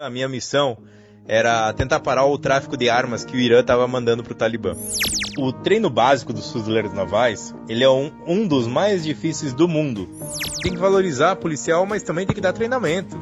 [0.00, 0.78] A minha missão
[1.26, 4.76] era tentar parar o tráfico de armas que o Irã estava mandando para o Talibã.
[5.36, 10.08] O treino básico dos fuzileiros navais, ele é um, um dos mais difíceis do mundo.
[10.62, 13.20] Tem que valorizar a policial, mas também tem que dar treinamento.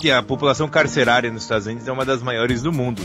[0.00, 3.02] Que a população carcerária nos Estados Unidos é uma das maiores do mundo.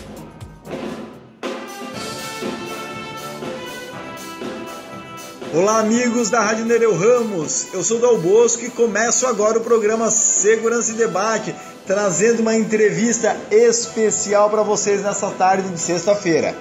[5.56, 7.74] Olá, amigos da Rádio Nereu Ramos.
[7.74, 11.56] Eu sou Dal Bosco e começo agora o programa Segurança e Debate,
[11.88, 16.54] trazendo uma entrevista especial para vocês nessa tarde de sexta-feira.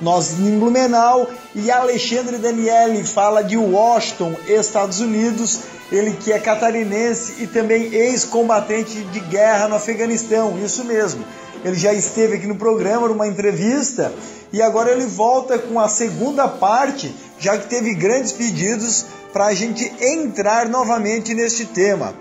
[0.00, 5.60] Nós em Blumenau e Alexandre Daniele fala de Washington, Estados Unidos.
[5.90, 11.24] Ele que é catarinense e também ex-combatente de guerra no Afeganistão, isso mesmo.
[11.64, 14.12] Ele já esteve aqui no programa numa entrevista
[14.52, 19.54] e agora ele volta com a segunda parte, já que teve grandes pedidos para a
[19.54, 22.14] gente entrar novamente neste tema.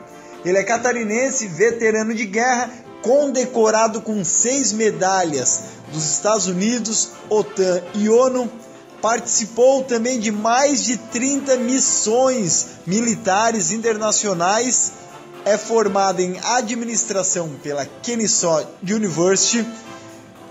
[0.43, 8.09] Ele é catarinense, veterano de guerra, condecorado com seis medalhas dos Estados Unidos, OTAN e
[8.09, 8.49] ONU.
[9.01, 14.93] Participou também de mais de 30 missões militares internacionais.
[15.43, 19.65] É formado em administração pela Kennesaw University.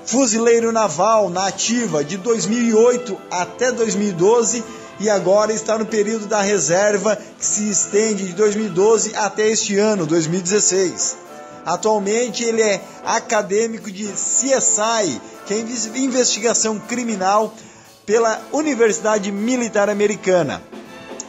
[0.05, 4.65] Fuzileiro naval na ativa de 2008 até 2012
[5.01, 10.05] e agora está no período da reserva que se estende de 2012 até este ano,
[10.05, 11.17] 2016.
[11.65, 15.65] Atualmente ele é acadêmico de CSI, que é
[15.97, 17.53] investigação criminal
[18.05, 20.63] pela Universidade Militar Americana.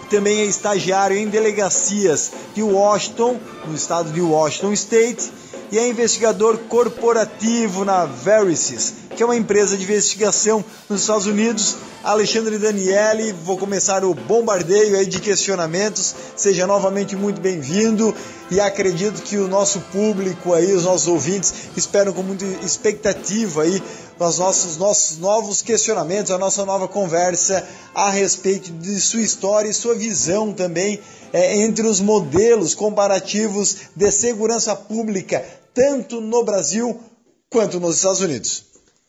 [0.10, 5.32] Também é estagiário em delegacias de Washington, no estado de Washington State,
[5.72, 11.78] e é investigador corporativo na Verisys, que é uma empresa de investigação nos Estados Unidos.
[12.04, 16.14] Alexandre Daniele, vou começar o bombardeio aí de questionamentos.
[16.36, 18.14] Seja novamente muito bem-vindo
[18.52, 23.82] e acredito que o nosso público aí, os nossos ouvintes, esperam com muita expectativa aí
[24.20, 29.74] os nossos, nossos novos questionamentos, a nossa nova conversa a respeito de sua história e
[29.74, 31.00] sua visão também
[31.34, 37.02] é, entre os modelos comparativos de segurança pública, tanto no Brasil
[37.50, 38.66] quanto nos Estados Unidos.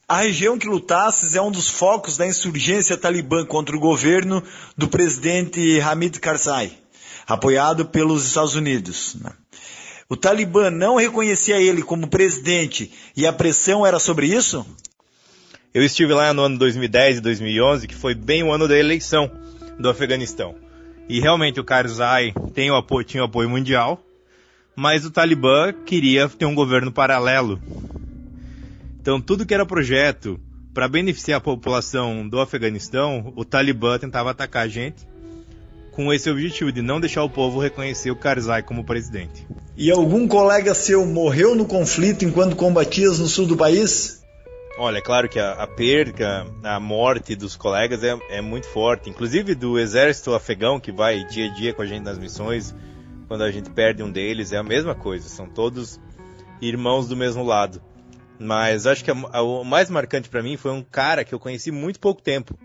[0.08, 4.42] A região que lutasses é um dos focos da insurgência talibã contra o governo
[4.76, 6.81] do presidente Hamid Karzai,
[7.26, 9.16] apoiado pelos Estados Unidos.
[9.20, 9.30] Né?
[10.08, 14.66] O Talibã não reconhecia ele como presidente e a pressão era sobre isso?
[15.74, 19.30] Eu estive lá no ano 2010 e 2011, que foi bem o ano da eleição
[19.78, 20.54] do Afeganistão.
[21.08, 24.00] E realmente o Karzai tem o apoio, tinha o apoio mundial,
[24.76, 27.60] mas o Talibã queria ter um governo paralelo
[29.02, 30.38] então, tudo que era projeto
[30.72, 35.04] para beneficiar a população do Afeganistão, o Talibã tentava atacar a gente
[35.92, 39.46] com esse objetivo de não deixar o povo reconhecer o Karzai como presidente.
[39.76, 44.22] E algum colega seu morreu no conflito enquanto combatias no sul do país?
[44.78, 49.10] Olha, é claro que a, a perda, a morte dos colegas é, é, muito forte,
[49.10, 52.74] inclusive do exército afegão que vai dia a dia com a gente nas missões.
[53.28, 56.00] Quando a gente perde um deles, é a mesma coisa, são todos
[56.60, 57.82] irmãos do mesmo lado.
[58.38, 61.38] Mas acho que a, a, o mais marcante para mim foi um cara que eu
[61.38, 62.58] conheci muito pouco tempo.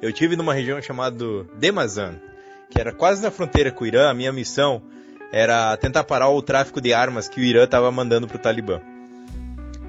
[0.00, 1.24] Eu tive numa região chamada
[1.58, 2.18] Demazan,
[2.72, 4.08] que era quase na fronteira com o Irã.
[4.08, 4.80] A minha missão
[5.30, 8.80] era tentar parar o tráfico de armas que o Irã estava mandando para o Talibã.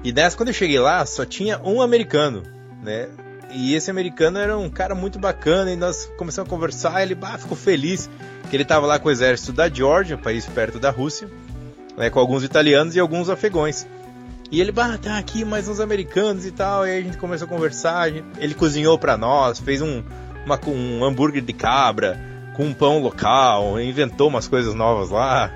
[0.04, 2.42] E nessa, quando eu cheguei lá, só tinha um americano,
[2.82, 3.08] né?
[3.50, 7.02] E esse americano era um cara muito bacana e nós começamos a conversar.
[7.02, 8.10] ele bah, ficou feliz
[8.50, 11.30] que ele estava lá com o exército da Geórgia, país perto da Rússia,
[11.96, 13.86] né, com alguns italianos e alguns afegões.
[14.50, 16.86] E ele, bah, tá aqui mais uns americanos e tal.
[16.86, 18.08] E aí a gente começou a conversar.
[18.08, 20.02] Ele cozinhou para nós, fez um,
[20.44, 25.52] uma, um hambúrguer de cabra com um pão local, inventou umas coisas novas lá.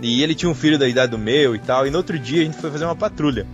[0.00, 1.86] E ele tinha um filho da idade do meu e tal.
[1.86, 3.46] E no outro dia a gente foi fazer uma patrulha.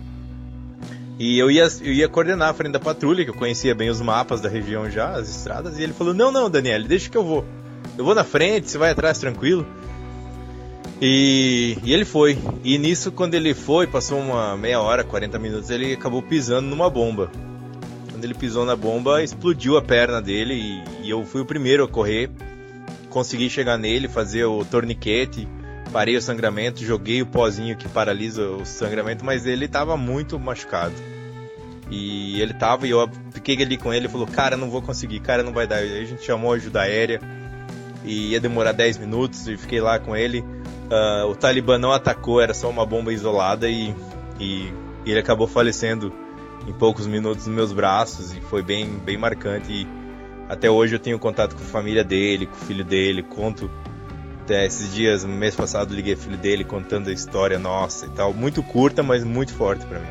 [1.17, 4.01] E eu ia, eu ia coordenar a frente da patrulha, que eu conhecia bem os
[4.01, 5.79] mapas da região já, as estradas.
[5.79, 7.45] E ele falou: Não, não, Daniel, deixa que eu vou.
[7.97, 9.65] Eu vou na frente, você vai atrás tranquilo.
[11.01, 12.37] E, e, ele foi.
[12.63, 16.89] E nisso, quando ele foi, passou uma meia hora, 40 minutos, ele acabou pisando numa
[16.89, 17.29] bomba.
[18.09, 21.83] Quando ele pisou na bomba, explodiu a perna dele e, e eu fui o primeiro
[21.83, 22.29] a correr.
[23.13, 25.47] Consegui chegar nele, fazer o torniquete,
[25.91, 30.95] parei o sangramento, joguei o pozinho que paralisa o sangramento, mas ele estava muito machucado.
[31.91, 35.43] E ele tava, e eu fiquei ali com ele, falou, cara, não vou conseguir, cara,
[35.43, 35.75] não vai dar.
[35.75, 37.21] Aí a gente chamou ajuda aérea,
[38.03, 40.43] e ia demorar 10 minutos, e fiquei lá com ele
[40.93, 43.95] Uh, o Talibã não atacou, era só uma bomba isolada e,
[44.39, 44.71] e,
[45.05, 46.13] e, ele acabou falecendo
[46.67, 49.71] em poucos minutos nos meus braços e foi bem, bem marcante.
[49.71, 49.87] E
[50.53, 53.69] até hoje eu tenho contato com a família dele, com o filho dele, conto
[54.43, 58.33] Até esses dias, mês passado, liguei filho dele contando a história nossa e tal.
[58.33, 60.07] Muito curta, mas muito forte para mim.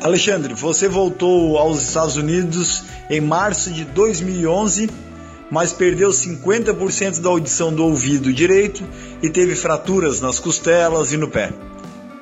[0.00, 4.88] Alexandre, você voltou aos Estados Unidos em março de 2011,
[5.50, 8.82] mas perdeu 50% da audição do ouvido direito
[9.22, 11.52] e teve fraturas nas costelas e no pé.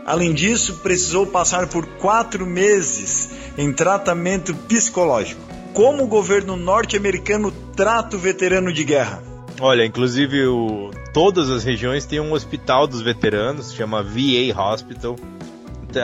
[0.04, 5.51] Além disso, precisou passar por quatro meses em tratamento psicológico.
[5.72, 9.22] Como o governo norte-americano trata o veterano de guerra?
[9.58, 15.16] Olha, inclusive o, todas as regiões têm um hospital dos veteranos, chama VA Hospital.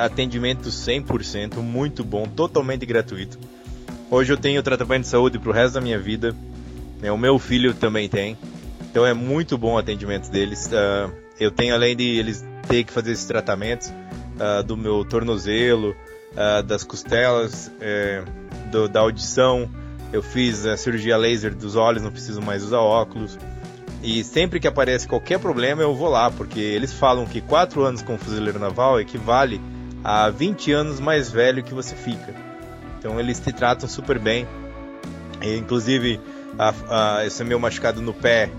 [0.01, 3.39] Atendimento 100%, muito bom, totalmente gratuito.
[4.11, 6.35] Hoje eu tenho tratamento de saúde para o resto da minha vida.
[7.03, 8.39] É, o meu filho também tem.
[8.91, 10.67] Então é muito bom o atendimento deles.
[10.67, 15.95] Uh, eu tenho, além de eles ter que fazer esses tratamentos uh, do meu tornozelo,
[16.33, 18.25] uh, das costelas, é,
[18.69, 19.69] do, da audição,
[20.13, 23.39] eu fiz a cirurgia laser dos olhos, não preciso mais usar óculos.
[24.03, 28.03] E sempre que aparece qualquer problema eu vou lá, porque eles falam que 4 anos
[28.03, 29.61] com fuzileiro naval equivale
[30.05, 32.35] a 20 anos mais velho que você fica.
[32.99, 34.47] Então eles te tratam super bem.
[35.43, 36.21] E, inclusive,
[36.59, 36.75] a,
[37.19, 38.51] a, esse meu machucado no pé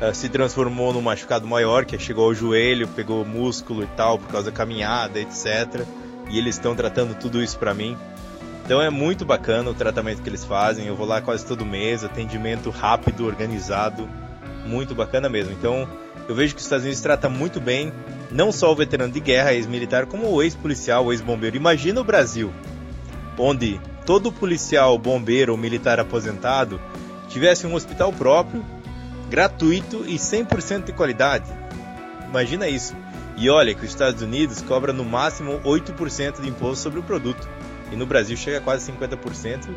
[0.00, 4.28] uh, se transformou num machucado maior, que chegou ao joelho, pegou músculo e tal, por
[4.28, 5.84] causa da caminhada, etc.
[6.30, 7.96] E eles estão tratando tudo isso para mim.
[8.66, 10.88] Então é muito bacana o tratamento que eles fazem.
[10.88, 14.08] Eu vou lá quase todo mês, atendimento rápido, organizado,
[14.66, 15.52] muito bacana mesmo.
[15.52, 15.88] Então
[16.28, 17.92] eu vejo que os Estados Unidos trata muito bem
[18.28, 21.56] não só o veterano de guerra, ex-militar, como o ex-policial, o ex-bombeiro.
[21.56, 22.52] Imagina o Brasil,
[23.38, 26.80] onde todo policial, bombeiro ou militar aposentado
[27.28, 28.64] tivesse um hospital próprio,
[29.30, 31.48] gratuito e 100% de qualidade.
[32.28, 32.96] Imagina isso.
[33.36, 37.55] E olha que os Estados Unidos cobra no máximo 8% de imposto sobre o produto.
[37.92, 39.68] E no Brasil chega a quase 50%.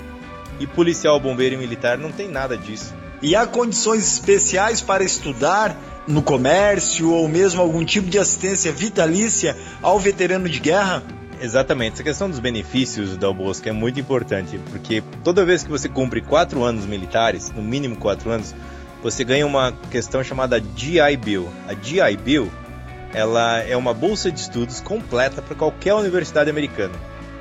[0.59, 2.93] E policial, bombeiro e militar não tem nada disso.
[3.21, 5.75] E há condições especiais para estudar
[6.07, 11.03] no comércio ou mesmo algum tipo de assistência vitalícia ao veterano de guerra?
[11.41, 15.87] Exatamente, essa questão dos benefícios da Bosco é muito importante, porque toda vez que você
[15.87, 18.53] cumpre quatro anos militares, no mínimo quatro anos,
[19.01, 21.47] você ganha uma questão chamada GI Bill.
[21.65, 22.51] A GI Bill,
[23.13, 26.93] ela é uma bolsa de estudos completa para qualquer universidade americana.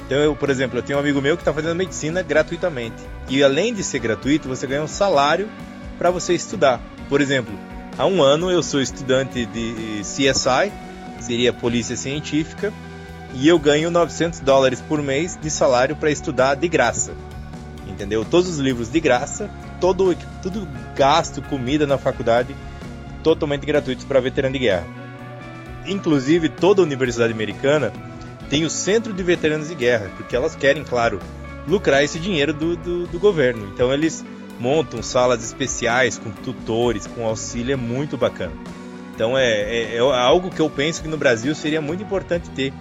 [0.09, 2.97] Então, eu, por exemplo, eu tenho um amigo meu que está fazendo medicina gratuitamente.
[3.29, 5.51] E além de ser gratuito, você ganha um salário
[5.99, 6.81] para você estudar.
[7.11, 7.53] Por exemplo,
[7.99, 10.73] há um ano eu sou estudante de CSI,
[11.21, 12.73] seria Polícia Científica,
[13.35, 17.13] e eu ganho 900 dólares por mês de salário para estudar de graça.
[17.87, 18.25] Entendeu?
[18.25, 20.67] Todos os livros de graça, todo tudo
[20.97, 22.57] gasto, comida na faculdade,
[23.23, 24.87] totalmente gratuitos para veterano de guerra.
[25.85, 27.93] Inclusive, toda universidade americana
[28.49, 31.21] tem o Centro de Veteranos de Guerra, porque elas querem, claro,
[31.67, 33.69] lucrar esse dinheiro do, do, do governo.
[33.73, 34.25] Então eles
[34.59, 38.53] montam salas especiais com tutores, com auxílio, é muito bacana.
[39.15, 42.73] Então é, é, é, algo que eu penso que no Brasil seria muito importante ter.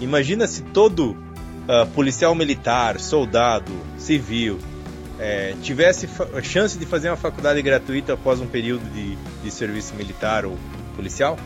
[0.00, 4.58] Imagina se todo uh, policial militar, soldado, civil,
[5.18, 6.08] é, tivesse
[6.42, 10.56] chance de fazer uma faculdade gratuita após um período de, de serviço militar ou
[10.96, 11.38] policial.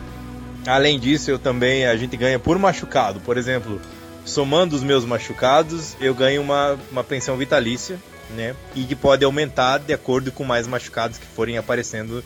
[0.67, 3.19] Além disso, eu também a gente ganha por machucado.
[3.21, 3.81] Por exemplo,
[4.25, 7.97] somando os meus machucados, eu ganho uma, uma pensão vitalícia,
[8.35, 8.53] né?
[8.75, 12.23] E que pode aumentar de acordo com mais machucados que forem aparecendo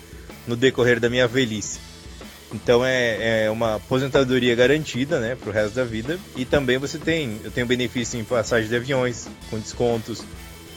[0.47, 1.79] no decorrer da minha velhice.
[2.53, 6.19] Então é, é uma aposentadoria garantida, né, para o resto da vida.
[6.35, 10.23] E também você tem, eu tenho benefício em passagem de aviões com descontos.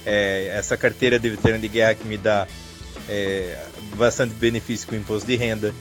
[0.06, 2.46] É, essa carteira de veterano de guerra que me dá
[3.08, 3.58] é,
[3.96, 5.74] bastante benefício com imposto de renda.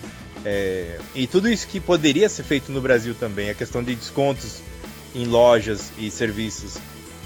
[0.45, 4.57] É, e tudo isso que poderia ser feito no Brasil também, a questão de descontos
[5.15, 6.77] em lojas e serviços.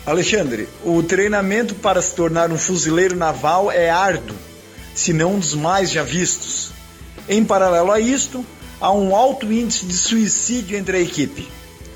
[0.06, 4.38] Alexandre, o treinamento para se tornar um fuzileiro naval é árduo,
[4.94, 6.72] se não um dos mais já vistos.
[7.28, 8.46] Em paralelo a isto,
[8.80, 11.48] há um alto índice de suicídio entre a equipe.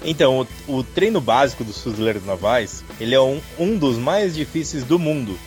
[0.04, 4.84] Então, o, o treino básico dos fuzileiros navais, ele é um, um dos mais difíceis
[4.84, 5.40] do mundo,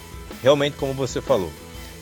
[0.43, 1.53] realmente como você falou.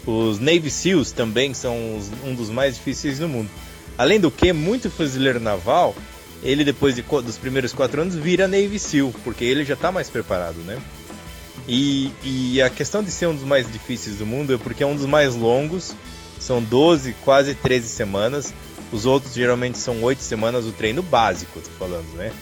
[0.07, 1.77] Os Navy SEALs também são
[2.25, 3.49] um dos mais difíceis do mundo.
[3.97, 5.95] Além do que, muito fuzileiro naval,
[6.43, 10.11] ele depois de, dos primeiros quatro anos vira Navy SEAL, porque ele já está mais
[10.11, 10.81] preparado, né?
[11.69, 14.87] E, e, a questão de ser um dos mais difíceis do mundo é porque é
[14.87, 15.95] um dos mais longos,
[16.41, 18.53] são 12, quase 13 semanas.
[18.91, 22.33] Os outros geralmente são 8 semanas o treino básico, tô falando, né?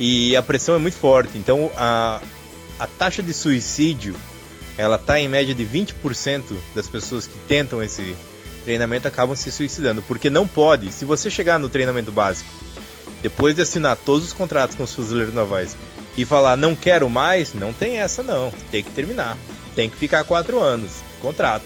[0.00, 2.20] E a pressão é muito forte, então a,
[2.78, 4.14] a taxa de suicídio
[4.78, 6.42] ela está em média de 20%
[6.74, 8.16] das pessoas que tentam esse
[8.64, 12.50] treinamento acabam se suicidando, porque não pode, se você chegar no treinamento básico,
[13.22, 15.76] depois de assinar todos os contratos com os fuzileiros navais
[16.16, 19.38] e falar não quero mais, não tem essa não, tem que terminar,
[19.74, 20.90] tem que ficar quatro anos,
[21.20, 21.64] contrato,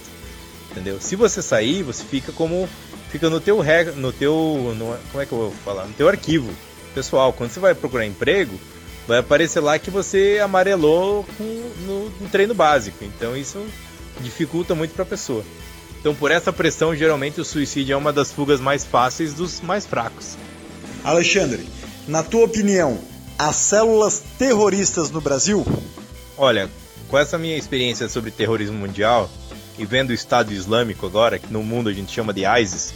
[0.71, 1.01] entendeu?
[1.01, 2.69] Se você sair, você fica como
[3.11, 3.65] fica no teu
[3.97, 5.87] no teu no, como é que eu vou falar?
[5.87, 6.51] No teu arquivo
[6.95, 7.33] pessoal.
[7.33, 8.59] Quando você vai procurar emprego
[9.11, 11.45] vai aparecer lá que você amarelou com,
[11.85, 13.05] no, no treino básico.
[13.05, 13.61] Então isso
[14.21, 15.45] dificulta muito para a pessoa.
[15.99, 19.85] Então por essa pressão geralmente o suicídio é uma das fugas mais fáceis dos mais
[19.85, 20.37] fracos.
[21.03, 21.67] Alexandre
[22.07, 23.01] na tua opinião
[23.37, 25.67] as células terroristas no Brasil?
[26.39, 26.71] Olha
[27.09, 29.29] com essa minha experiência sobre terrorismo mundial
[29.77, 32.95] e vendo o Estado Islâmico agora, que no mundo a gente chama de ISIS,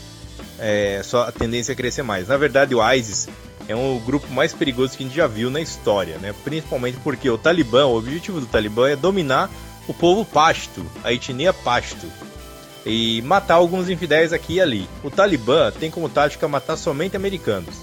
[0.61, 2.29] é, só a tendência é crescer mais.
[2.29, 3.29] Na verdade, o ISIS
[3.69, 6.35] é um grupo mais perigoso que a gente já viu na história, né?
[6.45, 9.51] Principalmente porque o Talibã, o objetivo do Talibã é dominar
[9.89, 12.07] o povo pasto, a etnia pasto,
[12.85, 14.89] e matar alguns infidéis aqui e ali.
[15.03, 17.75] O Talibã tem como tática matar somente americanos.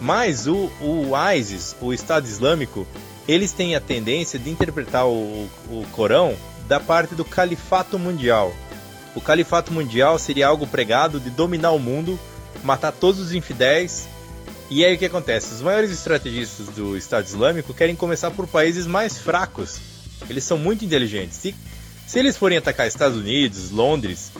[0.00, 2.86] Mas o, o ISIS, o Estado Islâmico,
[3.26, 6.36] eles têm a tendência de interpretar o, o Corão
[6.68, 8.52] da parte do califato mundial.
[9.14, 12.18] O califato mundial seria algo pregado de dominar o mundo,
[12.62, 14.06] matar todos os infidéis.
[14.68, 15.54] E aí o que acontece?
[15.54, 19.78] Os maiores estrategistas do Estado Islâmico querem começar por países mais fracos.
[20.28, 21.36] Eles são muito inteligentes.
[21.36, 21.54] Se,
[22.04, 24.32] se eles forem atacar Estados Unidos, Londres,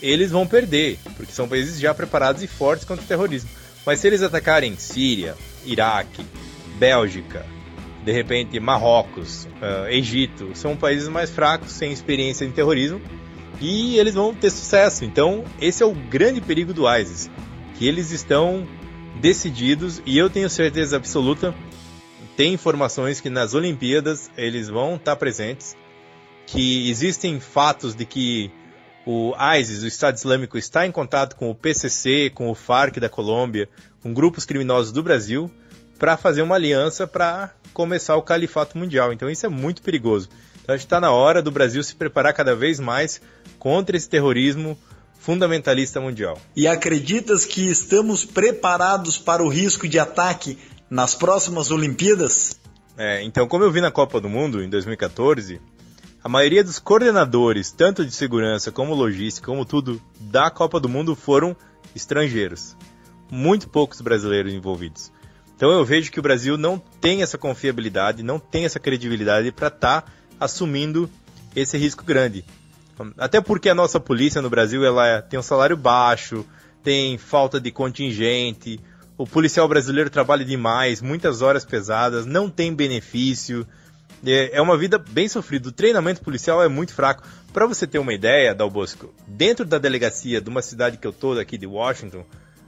[0.00, 3.50] eles vão perder, porque são países já preparados e fortes contra o terrorismo.
[3.84, 6.24] Mas se eles atacarem Síria, Iraque,
[6.78, 7.44] Bélgica,
[8.04, 13.00] de repente Marrocos, uh, Egito, são países mais fracos, sem experiência em terrorismo,
[13.60, 15.04] e eles vão ter sucesso.
[15.04, 17.28] Então, esse é o grande perigo do ISIS,
[17.76, 18.66] que eles estão
[19.20, 21.54] decididos, e eu tenho certeza absoluta,
[22.36, 25.76] tem informações que nas Olimpíadas eles vão estar presentes,
[26.46, 28.50] que existem fatos de que
[29.06, 33.08] o ISIS, o Estado Islâmico, está em contato com o PCC, com o FARC da
[33.08, 33.68] Colômbia,
[34.02, 35.50] com grupos criminosos do Brasil,
[35.98, 39.12] para fazer uma aliança para começar o califato mundial.
[39.12, 40.28] Então isso é muito perigoso.
[40.62, 43.20] Então acho que está na hora do Brasil se preparar cada vez mais
[43.58, 44.76] contra esse terrorismo
[45.24, 46.38] fundamentalista mundial.
[46.54, 50.58] E acreditas que estamos preparados para o risco de ataque
[50.90, 52.60] nas próximas Olimpíadas?
[52.94, 55.62] É, então, como eu vi na Copa do Mundo em 2014,
[56.22, 61.16] a maioria dos coordenadores, tanto de segurança como logística, como tudo, da Copa do Mundo
[61.16, 61.56] foram
[61.96, 62.76] estrangeiros.
[63.30, 65.10] Muito poucos brasileiros envolvidos.
[65.56, 69.68] Então eu vejo que o Brasil não tem essa confiabilidade, não tem essa credibilidade para
[69.68, 71.08] estar tá assumindo
[71.56, 72.44] esse risco grande.
[73.18, 76.44] Até porque a nossa polícia no Brasil ela tem um salário baixo,
[76.82, 78.80] tem falta de contingente,
[79.16, 83.66] o policial brasileiro trabalha demais, muitas horas pesadas, não tem benefício.
[84.26, 85.68] É, é uma vida bem sofrida.
[85.68, 87.22] O treinamento policial é muito fraco.
[87.52, 91.12] Para você ter uma ideia, Dal Bosco, dentro da delegacia de uma cidade que eu
[91.12, 92.24] tô aqui de Washington,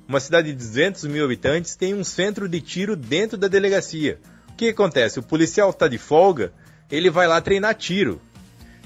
[0.06, 4.20] uma cidade de 200 mil habitantes tem um centro de tiro dentro da delegacia.
[4.48, 5.18] O que acontece?
[5.18, 6.52] O policial está de folga,
[6.88, 8.20] ele vai lá treinar tiro.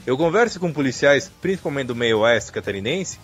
[0.06, 3.18] Eu converso com policiais, principalmente do meio oeste catarinense,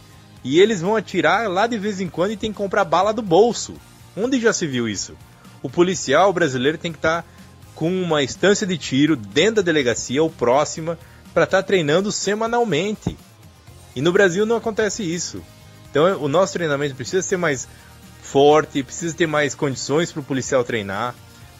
[0.44, 3.22] e eles vão atirar lá de vez em quando e tem que comprar bala do
[3.22, 3.74] bolso.
[4.16, 5.16] Onde já se viu isso?
[5.62, 7.28] O policial brasileiro tem que estar tá
[7.74, 10.98] com uma estância de tiro dentro da delegacia ou próxima
[11.34, 13.16] para estar tá treinando semanalmente.
[13.94, 15.42] E no Brasil não acontece isso.
[15.90, 17.66] Então o nosso treinamento precisa ser mais
[18.22, 21.14] forte, precisa ter mais condições para o policial treinar,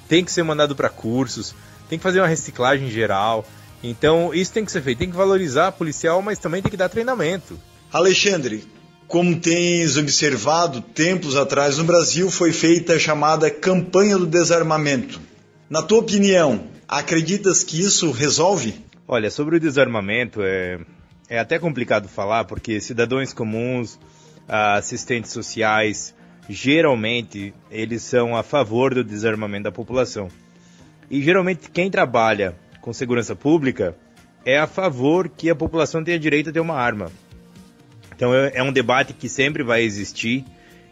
[0.09, 1.55] tem que ser mandado para cursos,
[1.89, 3.47] tem que fazer uma reciclagem geral.
[3.89, 6.89] Então, isso tem que ser feito, tem que valorizar policial, mas também tem que dar
[6.89, 7.59] treinamento.
[7.93, 8.65] Alexandre,
[9.07, 15.21] como tens observado, tempos atrás no Brasil foi feita a chamada campanha do desarmamento.
[15.71, 18.75] Na tua opinião, acreditas que isso resolve?
[19.07, 20.81] Olha, sobre o desarmamento é,
[21.29, 23.99] é até complicado falar, porque cidadãos comuns,
[24.49, 26.13] assistentes sociais,
[26.49, 30.29] geralmente eles são a favor do desarmamento da população.
[31.09, 33.97] E geralmente quem trabalha com segurança pública
[34.45, 37.11] é a favor que a população tenha direito a ter uma arma.
[38.15, 40.45] Então é, é um debate que sempre vai existir.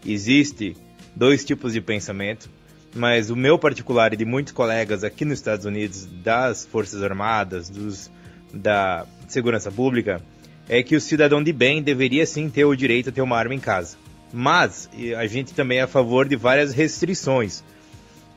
[0.04, 0.76] Existe
[1.14, 2.50] dois tipos de pensamento,
[2.96, 7.70] mas o meu particular e de muitos colegas aqui nos Estados Unidos das Forças Armadas,
[7.70, 8.10] dos,
[8.52, 10.20] da segurança pública,
[10.68, 13.54] é que o cidadão de bem deveria sim ter o direito a ter uma arma
[13.54, 13.96] em casa.
[14.32, 17.62] Mas a gente também é a favor de várias restrições.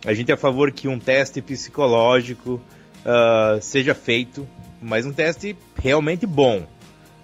[0.06, 2.62] A gente é a favor que um teste psicológico
[3.06, 4.48] uh, seja feito,
[4.82, 6.66] mas um teste realmente bom,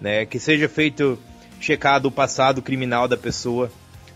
[0.00, 0.26] né?
[0.26, 1.18] Que seja feito,
[1.60, 3.70] checado o passado criminal da pessoa,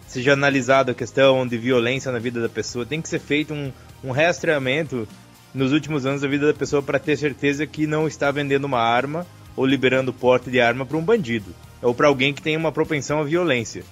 [0.07, 2.87] seja analisada a questão de violência na vida da pessoa.
[2.87, 3.73] Tem que ser feito um,
[4.03, 5.07] um rastreamento
[5.55, 8.81] nos últimos anos da vida da pessoa para ter certeza que não está vendendo uma
[8.81, 12.73] arma ou liberando porte de arma para um bandido ou para alguém que tem uma
[12.73, 13.83] propensão à violência.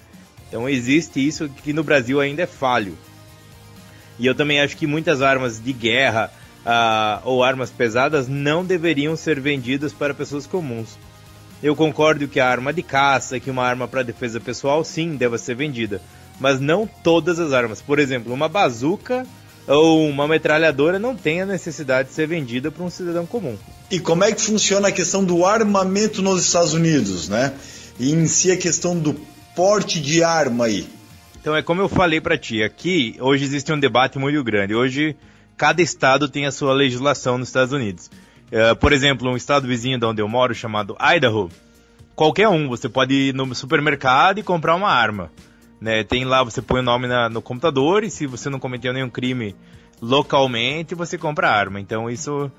[0.49, 2.97] Então existe isso que no Brasil ainda é falho.
[4.19, 6.33] E eu também acho que muitas armas de guerra
[6.67, 10.99] uh, ou armas pesadas não deveriam ser vendidas para pessoas comuns.
[11.63, 15.39] eu concordo que a arma de caça, que uma arma para defesa pessoal, sim, deve
[15.39, 16.03] ser vendida.
[16.39, 17.81] Mas não todas as armas.
[17.81, 19.27] Por exemplo, uma bazuca
[19.67, 23.57] ou uma metralhadora não tem a necessidade de ser vendida para um cidadão comum.
[23.91, 27.55] E como é que funciona a questão do armamento nos Estados Unidos, né?
[27.99, 29.15] E em si a questão do
[29.55, 30.87] porte de arma aí.
[31.41, 34.75] Então é como eu falei para ti, aqui hoje existe um debate muito grande.
[34.75, 35.17] Hoje
[35.57, 38.11] cada estado tem a sua legislação nos Estados Unidos.
[38.47, 41.51] Uh, por exemplo, um estado vizinho de onde eu moro chamado Idaho,
[42.15, 45.31] qualquer um, você pode ir no supermercado e comprar uma arma.
[45.81, 46.05] Né?
[46.05, 49.11] Tem lá, você põe o nome na, no computador e se você não cometeu nenhum
[49.11, 49.55] crime
[50.01, 51.81] localmente, você compra a arma.
[51.81, 52.51] Então isso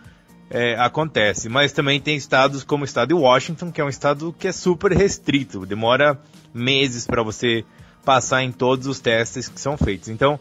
[0.50, 1.50] é, acontece.
[1.50, 4.52] Mas também tem estados como o estado de Washington, que é um estado que é
[4.52, 6.20] super restrito, demora
[6.54, 7.64] meses para você
[8.04, 10.10] passar em todos os testes que são feitos.
[10.10, 10.40] Então,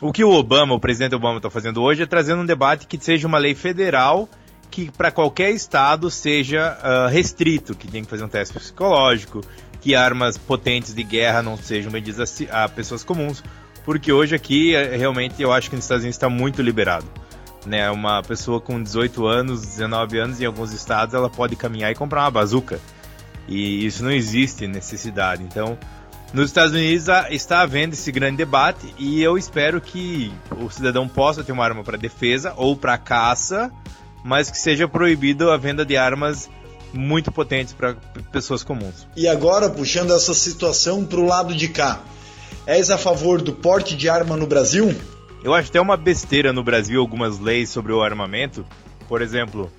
[0.00, 2.98] o que o Obama, o presidente Obama, está fazendo hoje é trazendo um debate que
[3.02, 4.28] seja uma lei federal
[4.70, 9.40] que para qualquer estado seja uh, restrito, que tem que fazer um teste psicológico,
[9.80, 13.42] que armas potentes de guerra não sejam vendidas a, pessoas comuns,
[13.84, 17.06] porque hoje aqui é, realmente eu acho que nos Estados Unidos está muito liberado.
[17.64, 21.94] Né, uma pessoa com 18 anos, 19 anos em alguns estados, ela pode caminhar e
[21.94, 22.78] comprar uma bazuca.
[23.48, 25.42] E isso não existe necessidade.
[25.42, 25.78] Então,
[26.34, 31.44] nos Estados Unidos está havendo esse grande debate e eu espero que o cidadão possa
[31.44, 33.70] ter uma arma para defesa ou para caça,
[34.24, 36.50] mas que seja proibido a venda de armas
[36.92, 37.94] muito potentes para
[38.32, 39.06] pessoas comuns.
[39.16, 42.00] E agora, puxando essa situação para o lado de cá,
[42.66, 44.92] és a favor do porte de arma no Brasil?
[45.42, 48.66] Eu acho até uma besteira no Brasil algumas leis sobre o armamento.
[49.08, 49.70] Por exemplo,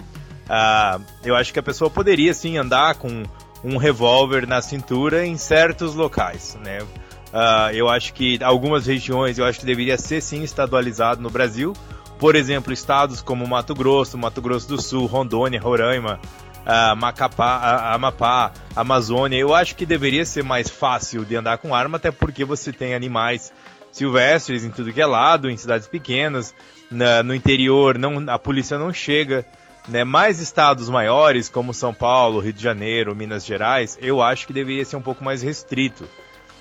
[0.45, 3.23] uh, eu acho que a pessoa poderia sim andar com
[3.65, 6.81] um revólver na cintura em certos locais, né?
[6.81, 11.73] Uh, eu acho que algumas regiões eu acho que deveria ser sim estadualizado no Brasil.
[12.19, 16.19] Por exemplo, estados como Mato Grosso, Mato Grosso do Sul, Rondônia, Roraima,
[16.61, 21.73] uh, Macapá, uh, Amapá, Amazônia, eu acho que deveria ser mais fácil de andar com
[21.73, 23.51] arma, até porque você tem animais
[23.91, 26.53] silvestres em tudo que é lado, em cidades pequenas,
[26.91, 29.43] na, no interior não, a polícia não chega.
[29.87, 34.53] Né, mais estados maiores, como São Paulo, Rio de Janeiro, Minas Gerais, eu acho que
[34.53, 36.05] deveria ser um pouco mais restrito.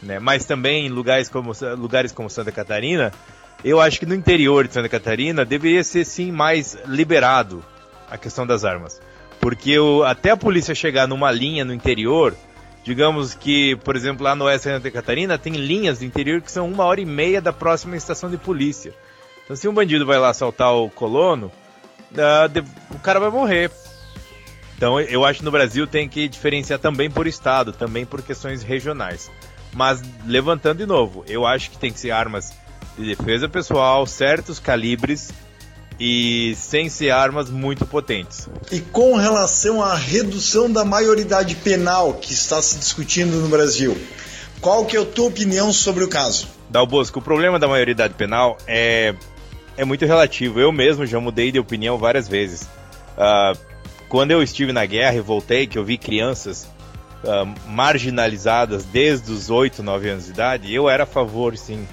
[0.02, 0.18] Né?
[0.18, 3.12] Mas também em lugares como, lugares como Santa Catarina,
[3.64, 7.64] eu acho que no interior de Santa Catarina deveria ser sim mais liberado
[8.10, 9.00] a questão das armas.
[9.40, 12.36] Porque eu, até a polícia chegar numa linha no interior,
[12.84, 16.52] digamos que, por exemplo, lá no oeste de Santa Catarina, tem linhas do interior que
[16.52, 18.92] são uma hora e meia da próxima estação de polícia.
[19.44, 21.50] Então, se um bandido vai lá assaltar o colono,
[22.12, 23.70] uh, o cara vai morrer.
[24.76, 28.62] Então, eu acho que no Brasil tem que diferenciar também por estado, também por questões
[28.62, 29.30] regionais.
[29.72, 32.52] Mas, levantando de novo, eu acho que tem que ser armas
[32.98, 35.32] de defesa pessoal, certos calibres
[35.98, 38.48] e sem ser armas muito potentes.
[38.70, 43.96] E com relação à redução da maioridade penal que está se discutindo no Brasil,
[44.60, 46.48] qual que é a tua opinião sobre o caso?
[46.68, 49.14] Dal Bosco, o problema da maioridade penal é,
[49.76, 50.60] é muito relativo.
[50.60, 52.62] Eu mesmo já mudei de opinião várias vezes.
[52.62, 53.58] Uh,
[54.08, 56.68] quando eu estive na guerra e voltei, que eu vi crianças
[57.24, 61.86] uh, marginalizadas desde os 8, 9 anos de idade, eu era a favor, sim,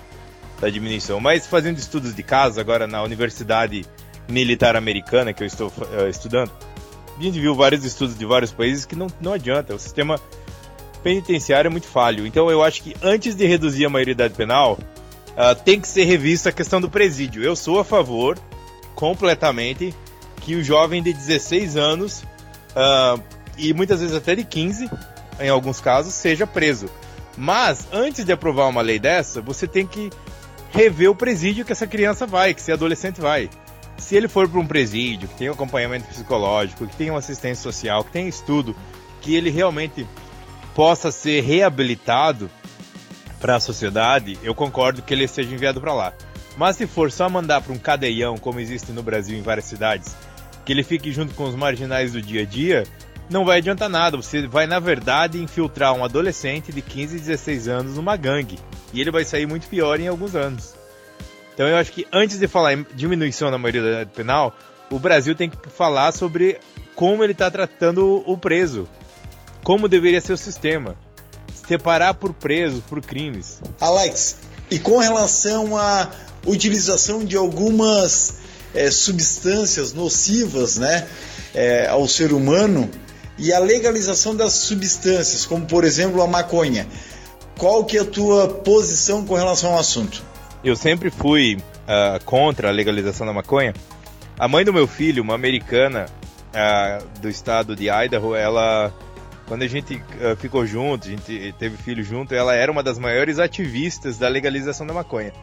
[0.59, 1.19] da diminuição.
[1.19, 3.85] Mas fazendo estudos de caso agora na Universidade
[4.29, 6.51] Militar Americana, que eu estou uh, estudando,
[7.17, 9.75] a gente viu vários estudos de vários países que não, não adianta.
[9.75, 10.19] O sistema
[11.03, 12.25] penitenciário é muito falho.
[12.25, 14.77] Então eu acho que antes de reduzir a maioridade penal,
[15.31, 17.43] uh, tem que ser revista a questão do presídio.
[17.43, 18.37] Eu sou a favor,
[18.95, 19.93] completamente,
[20.37, 22.23] que o jovem de 16 anos,
[22.71, 23.21] uh,
[23.57, 24.89] e muitas vezes até de 15,
[25.39, 26.89] em alguns casos, seja preso.
[27.37, 30.09] Mas, antes de aprovar uma lei dessa, você tem que
[30.71, 33.49] rever o presídio que essa criança vai, que esse adolescente vai.
[33.97, 37.61] Se ele for para um presídio, que tem um acompanhamento psicológico, que tem uma assistência
[37.61, 38.75] social, que tem estudo,
[39.21, 40.07] que ele realmente
[40.73, 42.49] possa ser reabilitado
[43.41, 46.13] para a sociedade, eu concordo que ele seja enviado para lá.
[46.55, 50.15] Mas se for só mandar para um cadeião, como existe no Brasil em várias cidades,
[50.63, 52.83] que ele fique junto com os marginais do dia a dia,
[53.29, 54.17] não vai adiantar nada.
[54.17, 58.59] Você vai, na verdade, infiltrar um adolescente de 15 e 16 anos numa gangue.
[58.93, 60.75] E ele vai sair muito pior em alguns anos.
[61.53, 64.55] Então eu acho que antes de falar em diminuição na maioridade penal,
[64.89, 66.59] o Brasil tem que falar sobre
[66.95, 68.87] como ele está tratando o preso.
[69.63, 70.95] Como deveria ser o sistema.
[71.71, 73.61] Separar por preso, por crimes.
[73.79, 76.09] Alex, e com relação à
[76.45, 78.33] utilização de algumas
[78.75, 81.07] é, substâncias nocivas né,
[81.55, 82.89] é, ao ser humano,
[83.37, 86.85] e a legalização das substâncias, como por exemplo a maconha.
[87.57, 90.21] Qual que é a tua posição com relação ao assunto?
[90.61, 93.73] Eu sempre fui uh, contra a legalização da maconha.
[94.37, 96.07] A mãe do meu filho, uma americana
[96.49, 98.93] uh, do estado de Idaho, ela
[99.51, 102.97] quando a gente uh, ficou junto, a gente teve filho junto, ela era uma das
[102.97, 105.33] maiores ativistas da legalização da maconha.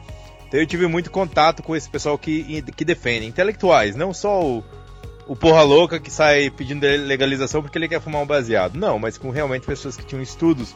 [0.47, 4.63] Então eu tive muito contato com esse pessoal que, que defende, intelectuais, não só o,
[5.27, 8.79] o porra louca que sai pedindo legalização porque ele quer fumar um baseado.
[8.79, 10.75] Não, mas com realmente pessoas que tinham estudos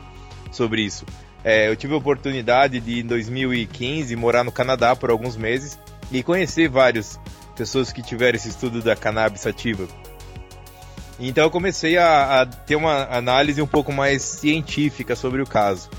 [0.52, 1.04] sobre isso.
[1.44, 5.80] É, eu tive a oportunidade de, em 2015, morar no Canadá por alguns meses
[6.12, 7.20] e conhecer várias
[7.56, 9.88] pessoas que tiveram esse estudo da cannabis sativa.
[11.20, 15.90] Então eu comecei a, a, ter uma análise um pouco mais científica sobre o caso.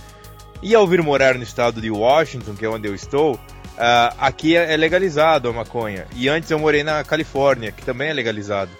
[0.63, 3.39] E ao vir morar no estado de Washington, que é onde eu estou,
[3.75, 6.07] Uh, aqui é, é legalizado a maconha.
[6.15, 8.71] E antes eu morei na Califórnia, que também é legalizado.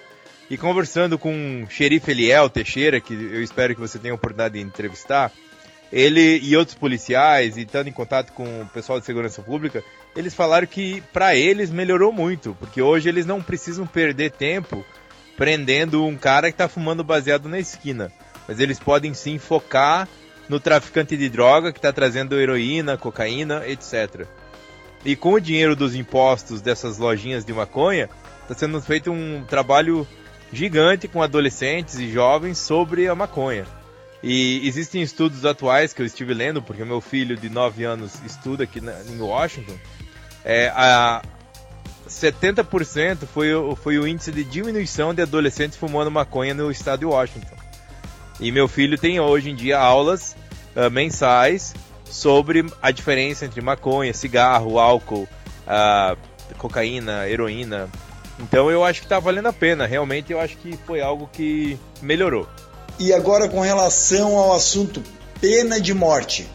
[0.49, 4.55] E conversando com o xerife Eliel Teixeira, que eu espero que você tenha a oportunidade
[4.55, 5.33] de entrevistar,
[5.93, 9.83] ele e outros policiais, e estando em contato com o pessoal de segurança pública,
[10.15, 14.85] eles falaram que para eles melhorou muito, porque hoje eles não precisam perder tempo
[15.37, 18.13] prendendo um cara que está fumando baseado na esquina.
[18.47, 20.09] Mas eles podem sim focar
[20.49, 24.27] no traficante de droga que está trazendo heroína, cocaína, etc.
[25.05, 28.09] E com o dinheiro dos impostos dessas lojinhas de maconha,
[28.43, 30.07] está sendo feito um trabalho
[30.53, 33.65] gigante com adolescentes e jovens sobre a maconha.
[34.23, 38.65] E existem estudos atuais que eu estive lendo, porque meu filho de 9 anos estuda
[38.65, 39.77] aqui na, em Washington.
[40.43, 41.23] É, a
[42.21, 47.57] 70% foi, foi o índice de diminuição de adolescentes fumando maconha no estado de Washington.
[48.41, 50.37] E meu filho tem hoje em dia aulas
[50.75, 51.75] uh, mensais
[52.05, 55.29] sobre a diferença entre maconha, cigarro, álcool,
[55.67, 56.17] uh,
[56.59, 57.89] cocaína, heroína.
[58.39, 59.87] Então eu acho que está valendo a pena.
[59.87, 62.49] Realmente eu acho que foi algo que melhorou.
[62.99, 65.03] E agora com relação ao assunto
[65.41, 66.49] pena de morte,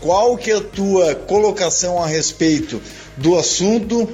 [0.00, 2.80] qual que é a tua colocação a respeito
[3.16, 4.08] do assunto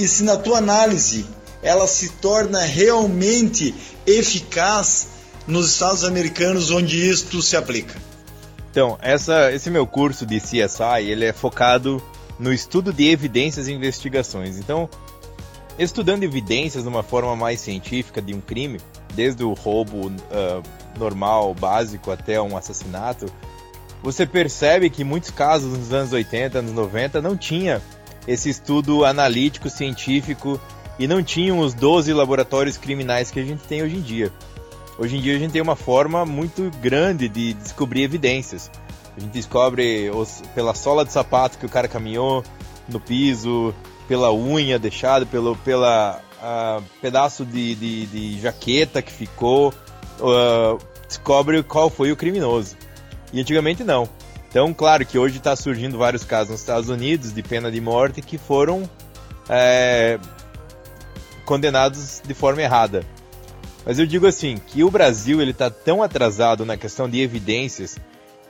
[0.00, 1.26] e se na tua análise
[1.62, 3.74] ela se torna realmente
[4.06, 5.08] eficaz
[5.46, 8.00] nos Estados Americanos onde isto se aplica?
[8.70, 12.02] Então, essa, esse meu curso de CSI, ele é focado
[12.38, 14.58] no estudo de evidências e investigações.
[14.58, 14.88] Então,
[15.78, 18.80] estudando evidências de uma forma mais científica de um crime,
[19.14, 20.62] desde o roubo uh,
[20.98, 23.26] normal, básico, até um assassinato,
[24.02, 27.82] você percebe que muitos casos nos anos 80, anos 90 não tinha
[28.30, 30.60] esse estudo analítico, científico
[30.98, 34.32] e não tinham os 12 laboratórios criminais que a gente tem hoje em dia.
[34.96, 38.70] Hoje em dia a gente tem uma forma muito grande de descobrir evidências.
[39.16, 42.44] A gente descobre os, pela sola de sapato que o cara caminhou
[42.88, 43.74] no piso,
[44.06, 49.74] pela unha deixada, pelo pela uh, pedaço de, de, de, jaqueta que ficou,
[50.20, 52.76] uh, descobre qual foi o criminoso.
[53.32, 54.08] E antigamente não.
[54.50, 58.20] Então, claro que hoje está surgindo vários casos nos Estados Unidos de pena de morte
[58.20, 58.82] que foram
[59.48, 60.18] é,
[61.44, 63.04] condenados de forma errada.
[63.86, 67.96] Mas eu digo assim, que o Brasil ele está tão atrasado na questão de evidências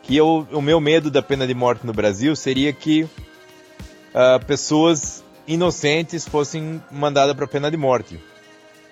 [0.02, 5.22] que eu, o meu medo da pena de morte no Brasil seria que uh, pessoas
[5.46, 8.18] inocentes fossem mandadas para pena de morte.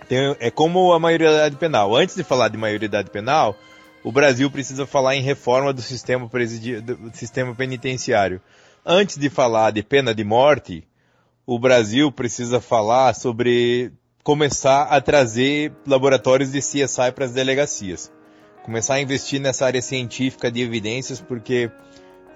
[0.07, 1.97] Tem, é como a maioridade penal.
[1.97, 3.57] Antes de falar de maioridade penal,
[4.02, 8.40] o Brasil precisa falar em reforma do sistema, do sistema penitenciário.
[8.84, 10.87] Antes de falar de pena de morte,
[11.46, 18.12] o Brasil precisa falar sobre começar a trazer laboratórios de CSI para as delegacias.
[18.64, 21.70] Começar a investir nessa área científica de evidências, porque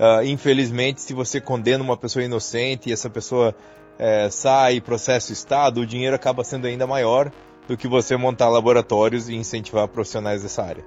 [0.00, 3.54] uh, infelizmente se você condena uma pessoa inocente e essa pessoa
[3.98, 7.30] uh, sai, processa o Estado, o dinheiro acaba sendo ainda maior
[7.68, 10.84] do que você montar laboratórios e incentivar profissionais dessa área.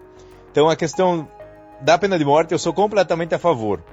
[0.55, 1.27] Então a questão
[1.81, 3.83] da pena de morte eu sou completamente a favor.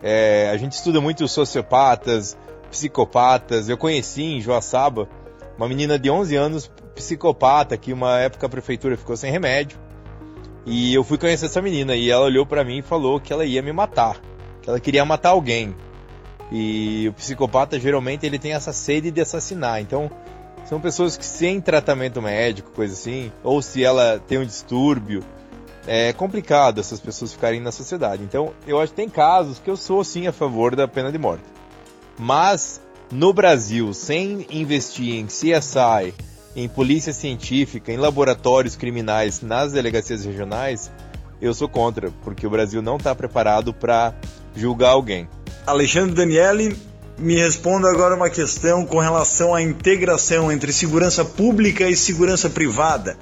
[0.00, 2.38] É, a gente estuda muito sociopatas,
[2.70, 3.68] psicopatas.
[3.68, 5.08] Eu conheci em Joaçaba
[5.58, 9.80] uma menina de 11 anos, psicopata, que uma época a prefeitura ficou sem remédio.
[10.64, 13.44] E eu fui conhecer essa menina e ela olhou para mim e falou que ela
[13.44, 14.20] ia me matar,
[14.62, 15.74] que ela queria matar alguém.
[16.52, 19.80] E o psicopata geralmente ele tem essa sede de assassinar.
[19.80, 20.08] Então,
[20.66, 25.24] são pessoas que sem tratamento médico, coisa assim, ou se ela tem um distúrbio,
[25.86, 28.22] é complicado essas pessoas ficarem na sociedade.
[28.22, 31.18] Então, eu acho que tem casos que eu sou sim a favor da pena de
[31.18, 31.44] morte.
[32.18, 36.14] Mas no Brasil, sem investir em CSI,
[36.54, 40.90] em polícia científica, em laboratórios criminais nas delegacias regionais,
[41.40, 44.14] eu sou contra, porque o Brasil não está preparado para
[44.54, 45.28] julgar alguém.
[45.66, 46.76] Alexandre Daniele,
[47.18, 53.16] me responda agora uma questão com relação à integração entre segurança pública e segurança privada,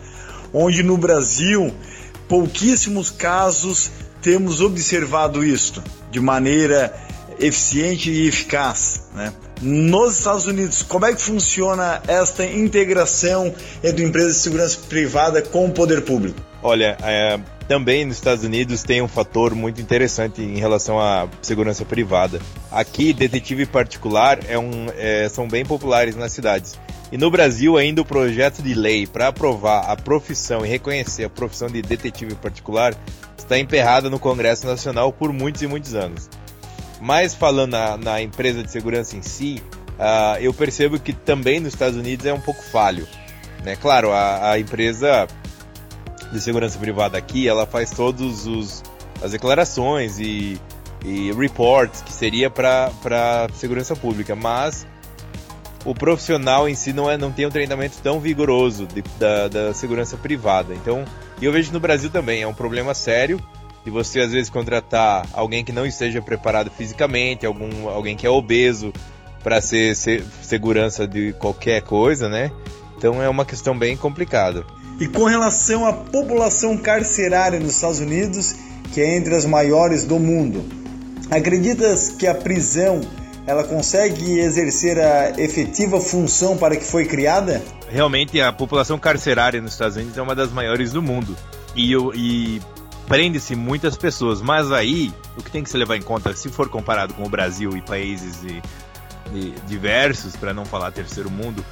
[0.53, 1.75] onde no Brasil
[2.31, 3.91] pouquíssimos casos
[4.23, 6.95] temos observado isto de maneira
[7.41, 9.33] eficiente e eficaz, né?
[9.61, 10.83] nos Estados Unidos.
[10.83, 16.41] Como é que funciona esta integração entre empresas de segurança privada com o poder público?
[16.63, 21.85] Olha, é, também nos Estados Unidos tem um fator muito interessante em relação à segurança
[21.85, 22.41] privada.
[22.69, 26.77] Aqui, detetive particular é um, é, são bem populares nas cidades.
[27.13, 31.31] E no Brasil, ainda o projeto de lei para aprovar a profissão e reconhecer a
[31.31, 32.93] profissão de detetive particular
[33.39, 36.29] está emperrada no Congresso Nacional por muitos e muitos anos.
[37.01, 41.73] Mas falando na, na empresa de segurança em si, uh, eu percebo que também nos
[41.73, 43.07] Estados Unidos é um pouco falho.
[43.63, 43.77] Né?
[43.77, 45.29] Claro, a, a empresa
[46.33, 48.83] de segurança privada aqui, ela faz todos os
[49.23, 50.59] as declarações e,
[51.05, 52.91] e reports que seria para
[53.55, 54.87] segurança pública, mas
[55.85, 59.75] o profissional em si não, é, não tem um treinamento tão vigoroso de, da, da
[59.75, 60.75] segurança privada.
[60.75, 61.05] Então,
[61.41, 63.41] eu vejo no Brasil também, é um problema sério
[63.85, 68.31] de você às vezes contratar alguém que não esteja preparado fisicamente, algum, alguém que é
[68.31, 68.93] obeso
[69.43, 72.51] para ser, ser segurança de qualquer coisa, né?
[72.99, 74.67] Então é uma questão bem complicada.
[75.01, 78.55] E com relação à população carcerária nos Estados Unidos,
[78.93, 80.63] que é entre as maiores do mundo,
[81.31, 83.01] acreditas que a prisão
[83.47, 87.63] ela consegue exercer a efetiva função para que foi criada?
[87.89, 91.35] Realmente a população carcerária nos Estados Unidos é uma das maiores do mundo.
[91.75, 92.61] E, e
[93.09, 96.69] prende-se muitas pessoas, mas aí o que tem que se levar em conta, se for
[96.69, 98.63] comparado com o Brasil e países de,
[99.33, 101.65] de diversos, para não falar terceiro mundo,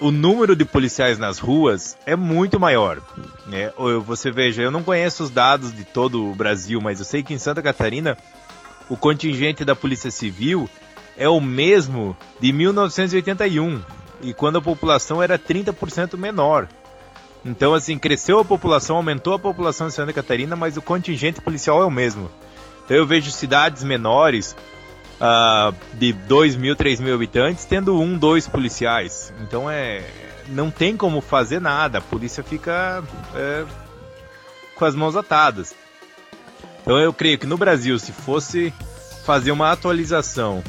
[0.00, 3.00] o número de policiais nas ruas é muito maior.
[3.46, 3.72] Né?
[4.06, 7.34] Você veja, eu não conheço os dados de todo o Brasil, mas eu sei que
[7.34, 8.16] em Santa Catarina
[8.88, 10.68] o contingente da Polícia Civil
[11.16, 13.82] é o mesmo de 1981
[14.22, 16.68] e quando a população era 30% menor.
[17.44, 21.80] Então, assim, cresceu a população, aumentou a população de Santa Catarina, mas o contingente policial
[21.82, 22.30] é o mesmo.
[22.84, 24.56] Então, eu vejo cidades menores,
[25.20, 29.32] uh, de 2 mil, 3 mil habitantes, tendo um, dois policiais.
[29.42, 30.04] Então, é,
[30.48, 33.02] não tem como fazer nada, a polícia fica
[33.34, 33.64] é,
[34.74, 35.74] com as mãos atadas.
[36.82, 38.72] Então, eu creio que no Brasil, se fosse
[39.24, 40.62] fazer uma atualização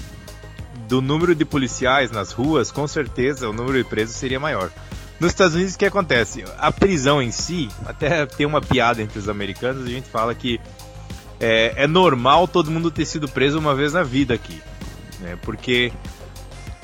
[0.88, 4.72] do número de policiais nas ruas, com certeza o número de presos seria maior.
[5.20, 6.44] Nos Estados Unidos, o que acontece?
[6.58, 10.60] A prisão em si, até tem uma piada entre os americanos, a gente fala que
[11.40, 14.62] é, é normal todo mundo ter sido preso uma vez na vida aqui.
[15.20, 15.38] Né?
[15.42, 15.92] Porque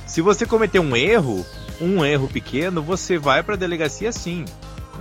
[0.06, 1.46] se você cometer um erro,
[1.82, 4.46] um erro pequeno, você vai para a delegacia sim.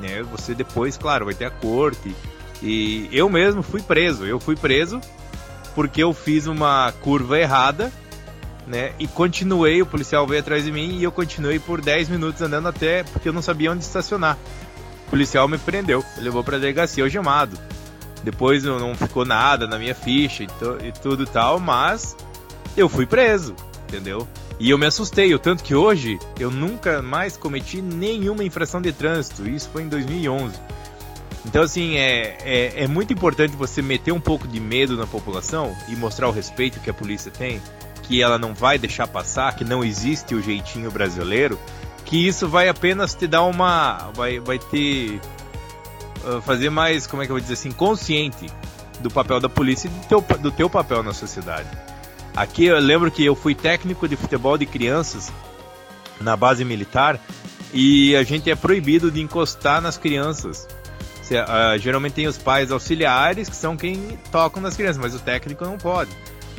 [0.01, 0.23] Né?
[0.33, 2.15] Você depois, claro, vai ter a corte.
[2.63, 4.25] E eu mesmo fui preso.
[4.25, 5.01] Eu fui preso
[5.75, 7.93] porque eu fiz uma curva errada
[8.67, 8.93] né?
[8.99, 12.69] E continuei, o policial veio atrás de mim e eu continuei por 10 minutos andando
[12.69, 14.39] até porque eu não sabia onde estacionar.
[15.07, 17.59] O policial me prendeu, levou pra delegacia algemado.
[18.25, 20.49] Depois não ficou nada na minha ficha e,
[20.87, 22.17] e tudo tal, mas
[22.77, 23.55] eu fui preso,
[23.89, 24.27] entendeu?
[24.59, 28.93] E eu me assustei, o tanto que hoje eu nunca mais cometi nenhuma infração de
[28.93, 29.49] trânsito.
[29.49, 30.55] Isso foi em 2011.
[31.45, 35.77] Então, assim, é, é, é muito importante você meter um pouco de medo na população
[35.89, 37.61] e mostrar o respeito que a polícia tem
[38.07, 41.59] que ela não vai deixar passar, que não existe o jeitinho brasileiro,
[42.05, 44.11] que isso vai apenas te dar uma.
[44.15, 45.21] vai, vai te.
[46.25, 48.47] Uh, fazer mais, como é que eu vou dizer assim, consciente
[49.01, 51.69] do papel da polícia e do teu, do teu papel na sociedade.
[52.35, 55.33] Aqui eu lembro que eu fui técnico de futebol de crianças
[56.21, 57.21] na base militar
[57.73, 60.67] e a gente é proibido de encostar nas crianças.
[61.25, 65.65] Uh, geralmente tem os pais auxiliares que são quem tocam nas crianças, mas o técnico
[65.65, 66.11] não pode.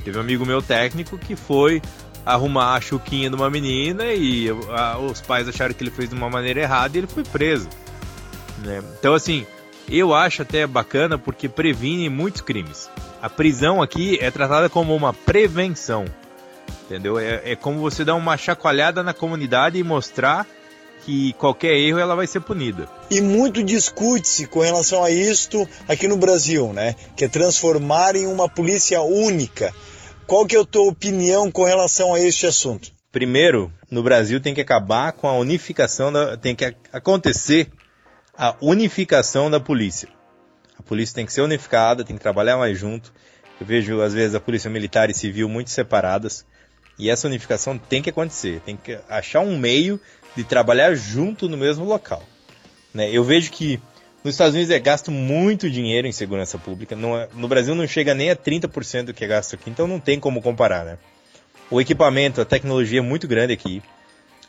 [0.03, 1.81] Teve um amigo meu técnico que foi
[2.25, 6.15] arrumar a chuquinha de uma menina e a, os pais acharam que ele fez de
[6.15, 7.69] uma maneira errada e ele foi preso.
[8.59, 8.81] Né?
[8.97, 9.45] Então, assim,
[9.89, 12.89] eu acho até bacana porque previne muitos crimes.
[13.21, 16.05] A prisão aqui é tratada como uma prevenção.
[16.85, 17.17] Entendeu?
[17.17, 20.47] É, é como você dar uma chacoalhada na comunidade e mostrar
[21.05, 22.89] que qualquer erro ela vai ser punida.
[23.11, 26.95] E muito discute-se com relação a isto aqui no Brasil, né?
[27.15, 29.73] Que é transformar em uma polícia única.
[30.25, 32.91] Qual que é a tua opinião com relação a este assunto?
[33.11, 37.69] Primeiro, no Brasil tem que acabar com a unificação da, tem que acontecer
[38.37, 40.09] a unificação da polícia.
[40.77, 43.13] A polícia tem que ser unificada, tem que trabalhar mais junto.
[43.59, 46.45] Eu vejo às vezes a polícia militar e civil muito separadas.
[46.97, 49.99] E essa unificação tem que acontecer, tem que achar um meio
[50.35, 52.23] de trabalhar junto no mesmo local.
[52.93, 53.09] Né?
[53.11, 53.79] Eu vejo que
[54.23, 56.95] nos Estados Unidos é gasto muito dinheiro em segurança pública.
[56.95, 59.99] É, no Brasil não chega nem a 30% do que é gasto aqui, então não
[59.99, 60.97] tem como comparar, né?
[61.69, 63.81] O equipamento, a tecnologia é muito grande aqui.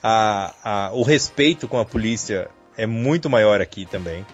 [0.03, 4.24] A, a, o respeito com a polícia é muito maior aqui também.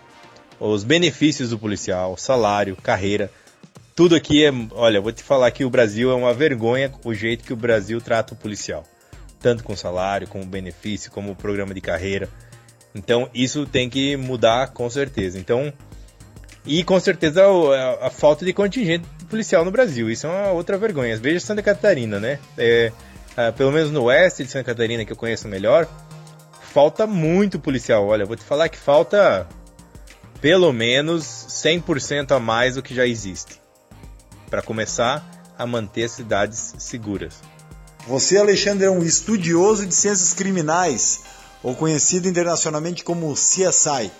[0.58, 3.30] Os benefícios do policial, salário, carreira,
[3.94, 4.52] tudo aqui é.
[4.72, 8.00] Olha, vou te falar que o Brasil é uma vergonha o jeito que o Brasil
[8.00, 8.84] trata o policial.
[9.40, 12.28] tanto com salário, como benefício, como programa de carreira.
[12.94, 15.38] Então isso tem que mudar com certeza.
[15.38, 15.72] Então
[16.64, 20.08] e com certeza a, a, falta de contingente policial no Brasil.
[20.08, 21.16] Isso é uma outra vergonha.
[21.16, 22.38] Veja Santa Catarina, né?
[22.56, 22.92] É,
[23.36, 25.88] é, pelo menos no oeste de Santa Catarina, que eu conheço melhor,
[26.72, 28.06] falta muito policial.
[28.06, 29.46] Olha, vou te falar que falta
[30.40, 33.60] pelo menos 100% a mais do que já existe.
[34.48, 35.24] Para começar
[35.56, 37.34] a manter as cidades seguras.
[38.06, 41.22] Você, Alexandre, é um estudioso de ciências criminais,
[41.62, 44.10] ou conhecido internacionalmente como CSI.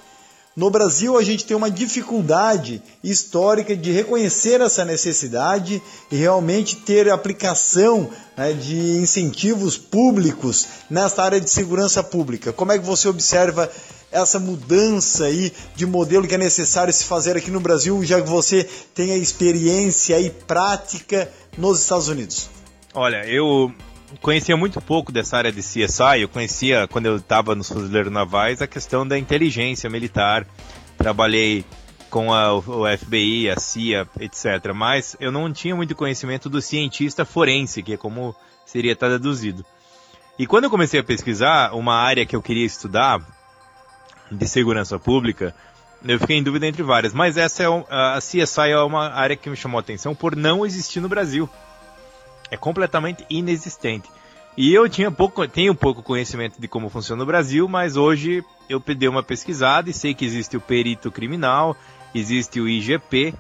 [0.55, 7.11] No Brasil, a gente tem uma dificuldade histórica de reconhecer essa necessidade e realmente ter
[7.11, 12.53] aplicação né, de incentivos públicos nesta área de segurança pública.
[12.53, 13.71] Como é que você observa
[14.11, 18.29] essa mudança aí de modelo que é necessário se fazer aqui no Brasil, já que
[18.29, 22.51] você tem a experiência e prática nos Estados Unidos?
[22.93, 23.73] Olha, eu
[24.21, 26.21] conhecia muito pouco dessa área de CSI.
[26.21, 30.47] Eu conhecia, quando eu estava nos Fuzileiros Navais, a questão da inteligência militar.
[30.99, 31.65] Trabalhei
[32.11, 34.73] com a, o FBI, a CIA, etc.
[34.75, 38.35] Mas eu não tinha muito conhecimento do cientista forense, que é como
[38.67, 39.65] seria traduzido.
[40.39, 43.21] E quando eu comecei a pesquisar uma área que eu queria estudar,
[44.33, 45.55] de segurança pública,
[46.05, 47.13] eu fiquei em dúvida entre várias.
[47.13, 50.65] Mas essa é a CSI é uma área que me chamou a atenção por não
[50.65, 51.49] existir no Brasil
[52.53, 54.11] é completamente inexistente.
[54.55, 58.79] E eu tinha pouco, tenho pouco conhecimento de como funciona no Brasil, mas hoje eu
[58.79, 61.75] pedi uma pesquisada e sei que existe o perito criminal,
[62.15, 63.33] existe o IGP,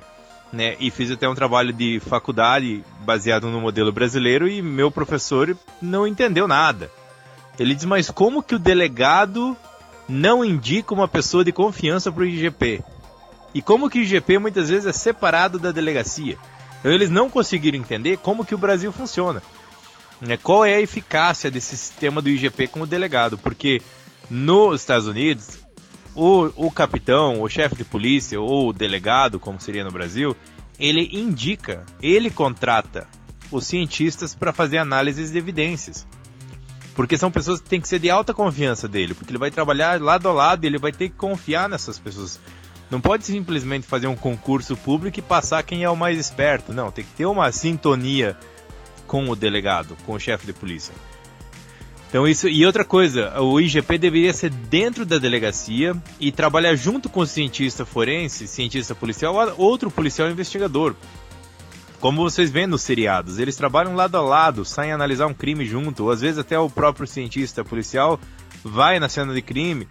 [0.51, 0.77] né?
[0.81, 6.07] E fiz até um trabalho de faculdade baseado no modelo brasileiro e meu professor não
[6.07, 6.91] entendeu nada.
[7.59, 9.55] Ele diz: "Mas como que o delegado
[10.09, 12.83] não indica uma pessoa de confiança para o IGP?
[13.53, 16.39] E como que o IGP muitas vezes é separado da delegacia?"
[16.85, 19.43] Eles não conseguiram entender como que o Brasil funciona.
[20.21, 20.37] Né?
[20.37, 23.37] Qual é a eficácia desse sistema do IGP como delegado?
[23.39, 23.83] Porque
[24.31, 25.59] nos Estados Unidos,
[26.15, 30.37] o, o capitão, o chefe de polícia ou o delegado, como seria no Brasil,
[30.79, 33.07] ele indica, ele contrata
[33.51, 36.07] os cientistas para fazer análises de evidências.
[36.95, 40.01] Porque são pessoas que têm que ser de alta confiança dele, porque ele vai trabalhar
[40.01, 42.39] lado a lado e ele vai ter que confiar nessas pessoas.
[42.93, 46.75] Não pode simplesmente fazer um concurso público e passar quem é o mais esperto.
[46.75, 48.37] Não, tem que ter uma sintonia
[49.07, 50.93] com o delegado, com o chefe de polícia.
[52.11, 57.09] Então isso e outra coisa, o IGP deveria ser dentro da delegacia e trabalhar junto
[57.09, 60.95] com o cientista forense, cientista policial, outro policial investigador.
[61.99, 66.05] Como vocês veem nos seriados, eles trabalham lado a lado, saem analisar um crime junto,
[66.05, 68.21] ou às vezes até o próprio cientista policial
[68.63, 69.89] vai na cena de crime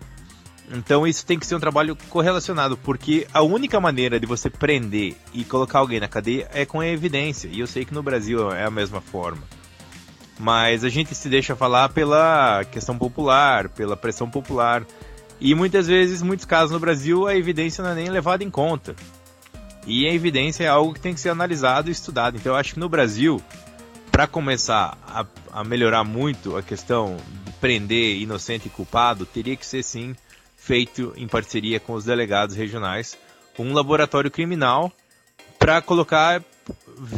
[0.70, 5.16] então isso tem que ser um trabalho correlacionado, porque a única maneira de você prender
[5.34, 7.50] e colocar alguém na cadeia é com a evidência.
[7.52, 9.44] E eu sei que no Brasil é a mesma forma.
[10.40, 14.86] Mas a gente se deixa falar pela questão popular, pela pressão popular.
[15.40, 18.96] E muitas vezes, muitos casos no Brasil, a evidência não é nem levada em conta.
[19.86, 22.38] E a evidência é algo que tem que ser analisado e estudado.
[22.38, 23.42] Então eu acho que no Brasil,
[24.12, 29.66] para começar a, a melhorar muito a questão de prender inocente e culpado, teria que
[29.66, 30.16] ser sim
[30.62, 33.18] feito em parceria com os delegados regionais,
[33.58, 34.92] um laboratório criminal
[35.58, 36.44] para colocar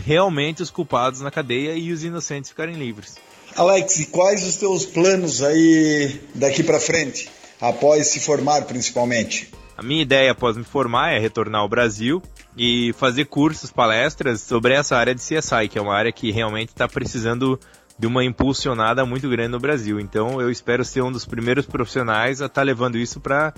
[0.05, 3.15] realmente os culpados na cadeia e os inocentes ficarem livres.
[3.55, 7.29] Alex, e quais os teus planos aí daqui para frente,
[7.59, 9.51] após se formar principalmente?
[9.77, 12.21] A minha ideia após me formar é retornar ao Brasil
[12.57, 16.69] e fazer cursos, palestras sobre essa área de CSI, que é uma área que realmente
[16.69, 17.59] está precisando
[17.97, 19.99] de uma impulsionada muito grande no Brasil.
[19.99, 23.53] Então eu espero ser um dos primeiros profissionais a estar tá levando isso para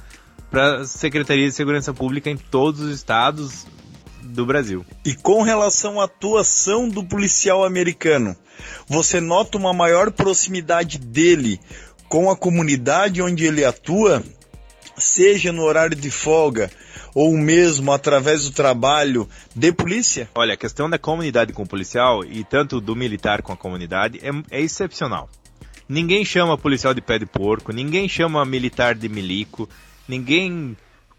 [0.54, 3.66] a Secretaria de Segurança Pública em todos os estados
[4.22, 4.86] do Brasil.
[5.06, 8.36] E com relação à atuação do policial americano,
[8.88, 11.60] você nota uma maior proximidade dele
[12.10, 14.24] com a comunidade onde ele atua,
[14.98, 16.70] seja no horário de folga,
[17.14, 20.30] ou mesmo através do trabalho de polícia?
[20.36, 24.20] Olha, a questão da comunidade com o policial e tanto do militar com a comunidade
[24.22, 25.30] é, é excepcional.
[25.88, 29.70] Ninguém chama policial de pé de porco, ninguém chama militar de milico,
[30.08, 30.76] ninguém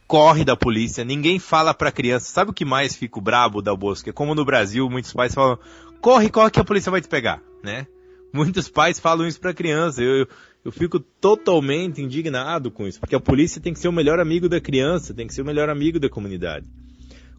[0.07, 2.33] corre da polícia, ninguém fala pra criança.
[2.33, 4.11] Sabe o que mais fico brabo da Bosco?
[4.11, 5.59] É como no Brasil, muitos pais falam,
[6.01, 7.87] corre, corre que a polícia vai te pegar, né?
[8.33, 10.03] Muitos pais falam isso pra criança.
[10.03, 10.29] Eu, eu
[10.73, 14.61] fico totalmente indignado com isso, porque a polícia tem que ser o melhor amigo da
[14.61, 16.67] criança, tem que ser o melhor amigo da comunidade.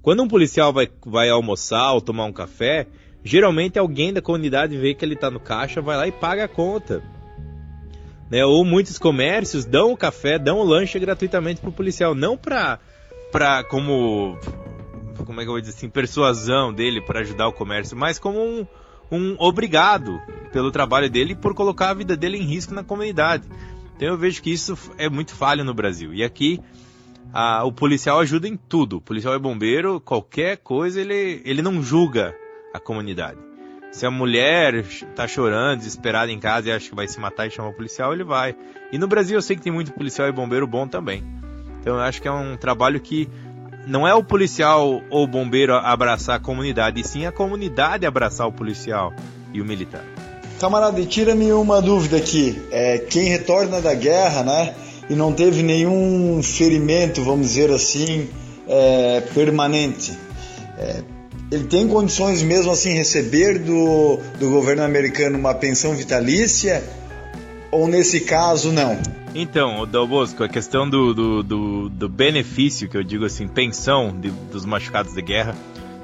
[0.01, 2.87] Quando um policial vai, vai almoçar ou tomar um café,
[3.23, 6.47] geralmente alguém da comunidade vê que ele está no caixa, vai lá e paga a
[6.47, 7.03] conta.
[8.29, 8.45] Né?
[8.45, 12.79] Ou muitos comércios dão o café, dão o lanche gratuitamente para o policial, não para
[13.69, 14.37] como
[15.25, 18.39] como é que eu vou dizer assim, persuasão dele para ajudar o comércio, mas como
[18.39, 18.67] um,
[19.11, 23.47] um obrigado pelo trabalho dele e por colocar a vida dele em risco na comunidade.
[23.95, 26.13] Então eu vejo que isso é muito falho no Brasil.
[26.13, 26.59] E aqui
[27.33, 28.97] a, o policial ajuda em tudo.
[28.97, 32.35] O policial é bombeiro, qualquer coisa ele, ele não julga
[32.73, 33.39] a comunidade.
[33.91, 37.51] Se a mulher está chorando, desesperada em casa e acha que vai se matar e
[37.51, 38.55] chamar o policial, ele vai.
[38.91, 41.23] E no Brasil eu sei que tem muito policial e bombeiro bom também.
[41.79, 43.29] Então eu acho que é um trabalho que
[43.87, 48.45] não é o policial ou o bombeiro abraçar a comunidade, e sim a comunidade abraçar
[48.47, 49.13] o policial
[49.53, 50.03] e o militar.
[50.59, 52.61] Camarada, tira-me uma dúvida aqui.
[52.71, 54.75] É, quem retorna da guerra, né,
[55.09, 58.27] e não teve nenhum ferimento, vamos dizer assim,
[58.67, 60.17] é, permanente,
[60.77, 61.01] é,
[61.49, 66.83] ele tem condições mesmo assim receber do, do governo americano uma pensão vitalícia?
[67.71, 68.97] Ou nesse caso, não?
[69.39, 74.19] Então, Dal Bosco, a questão do, do, do, do, benefício, que eu digo assim, pensão
[74.19, 75.55] de, dos machucados de guerra,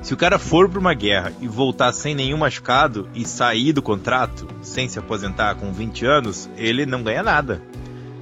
[0.04, 3.82] se o cara for para uma guerra e voltar sem nenhum machucado e sair do
[3.82, 7.60] contrato, sem se aposentar com 20 anos, ele não ganha nada.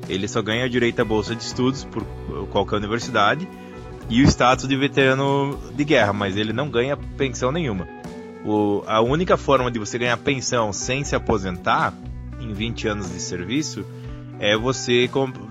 [0.08, 2.06] Ele só ganha direito à bolsa de estudos por
[2.48, 3.46] qualquer universidade
[4.10, 7.86] e o status de veterano de guerra, mas ele não ganha pensão nenhuma.
[8.46, 11.94] O, a única forma de você ganhar pensão sem se aposentar
[12.40, 13.86] em 20 anos de serviço
[14.42, 15.08] é você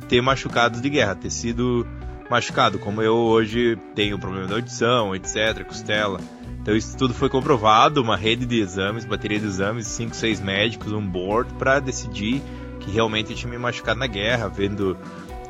[0.09, 1.87] ter machucados de guerra, ter sido
[2.29, 6.21] machucado, como eu hoje tenho problema de audição, etc, costela.
[6.61, 10.93] Então isso tudo foi comprovado, uma rede de exames, bateria de exames, 5, 6 médicos,
[10.93, 12.43] um board para decidir
[12.81, 14.97] que realmente eu tinha me machucado na guerra, vendo,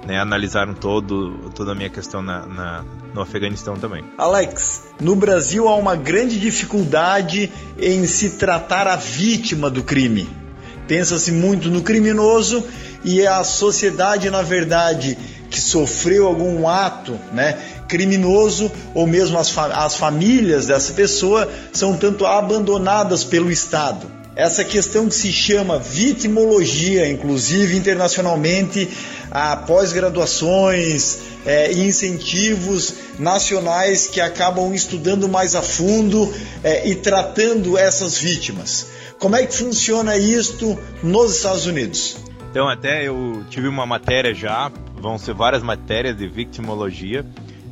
[0.07, 2.84] né, analisaram todo, toda a minha questão na, na,
[3.14, 4.05] no Afeganistão também.
[4.18, 10.28] Alex, no Brasil há uma grande dificuldade em se tratar a vítima do crime.
[10.91, 12.64] Pensa-se muito no criminoso
[13.05, 15.16] e a sociedade, na verdade,
[15.49, 21.97] que sofreu algum ato né, criminoso ou mesmo as, fa as famílias dessa pessoa são
[21.97, 24.11] tanto abandonadas pelo Estado.
[24.34, 28.88] Essa questão que se chama vitimologia, inclusive internacionalmente,
[29.30, 36.34] a pós-graduações é, e incentivos nacionais que acabam estudando mais a fundo
[36.64, 38.86] é, e tratando essas vítimas.
[39.20, 42.16] Como é que funciona isto nos Estados Unidos?
[42.50, 47.26] Então, até eu tive uma matéria já, vão ser várias matérias de victimologia.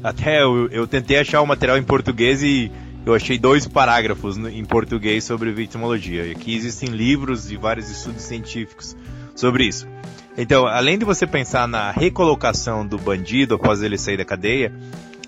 [0.04, 2.70] Até eu, eu tentei achar o material em português e
[3.06, 6.26] eu achei dois parágrafos em português sobre victimologia.
[6.26, 8.94] E aqui existem livros e vários estudos científicos
[9.34, 9.88] sobre isso.
[10.36, 14.70] Então, além de você pensar na recolocação do bandido após ele sair da cadeia,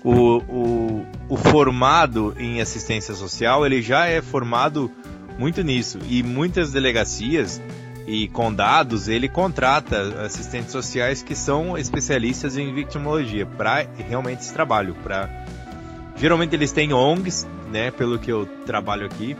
[0.03, 4.91] o, o, o formado em assistência social ele já é formado
[5.37, 5.99] muito nisso.
[6.07, 7.61] E muitas delegacias
[8.07, 14.95] e condados, ele contrata assistentes sociais que são especialistas em victimologia para realmente esse trabalho.
[15.03, 15.29] Pra...
[16.15, 19.35] Geralmente eles têm ONGs, né, pelo que eu trabalho aqui,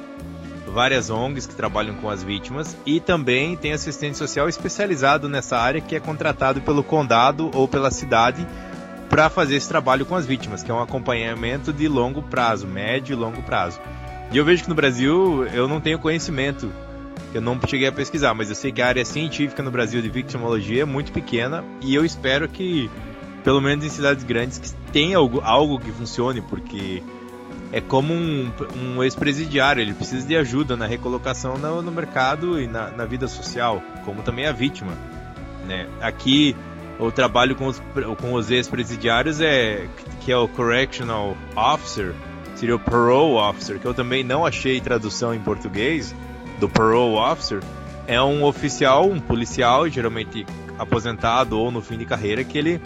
[0.71, 5.81] várias ONGs que trabalham com as vítimas e também tem assistente social especializado nessa área
[5.81, 8.47] que é contratado pelo condado ou pela cidade
[9.09, 13.13] para fazer esse trabalho com as vítimas, que é um acompanhamento de longo prazo, médio
[13.13, 13.77] e longo prazo.
[14.31, 16.71] E eu vejo que no Brasil eu não tenho conhecimento
[17.33, 20.09] eu não cheguei a pesquisar, mas eu sei que a área científica no Brasil de
[20.09, 22.89] victimologia é muito pequena e eu espero que,
[23.43, 27.01] pelo menos em cidades grandes, que tenha algo, algo que funcione, porque
[27.71, 32.67] é como um, um ex-presidiário, ele precisa de ajuda na recolocação no, no mercado e
[32.67, 34.91] na, na, vida social, como também a vítima.
[35.65, 35.87] Né?
[36.01, 36.53] Aqui,
[36.99, 37.81] o trabalho com os,
[38.19, 39.87] com os ex-presidiários é
[40.19, 42.13] que é o Correctional Officer,
[42.61, 46.13] seria o Parole Officer, que eu também não achei tradução em português,
[46.59, 47.59] do parole officer
[48.05, 50.45] é um oficial, um policial, geralmente
[50.77, 52.79] aposentado ou no fim de carreira, que ele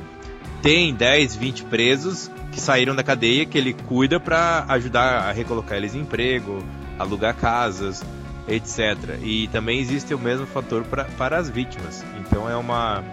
[0.61, 5.78] tem 10, 20 presos que saíram da cadeia, que ele cuida para ajudar a recolocar
[5.78, 6.63] eles em emprego,
[6.97, 8.01] alugar casas,
[8.47, 9.19] etc.
[9.21, 12.01] E também existe o mesmo fator pra, para as vítimas.
[12.21, 13.03] Então é uma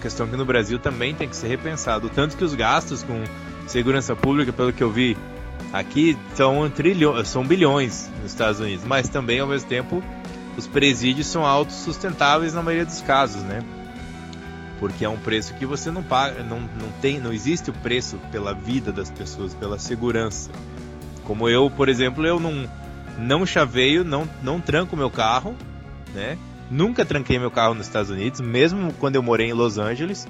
[0.00, 2.08] questão que no Brasil também tem que ser repensado.
[2.08, 3.22] Tanto que os gastos com
[3.66, 5.14] segurança pública, pelo que eu vi
[5.72, 10.02] Aqui são, trilhões, são bilhões nos Estados Unidos, mas também ao mesmo tempo
[10.56, 13.62] os presídios são autossustentáveis na maioria dos casos, né?
[14.78, 18.18] Porque é um preço que você não paga, não, não tem, não existe o preço
[18.32, 20.50] pela vida das pessoas, pela segurança.
[21.24, 22.68] Como eu, por exemplo, eu não
[23.18, 25.54] não chaveio, não não tranco meu carro,
[26.14, 26.38] né?
[26.70, 30.26] Nunca tranquei meu carro nos Estados Unidos, mesmo quando eu morei em Los Angeles.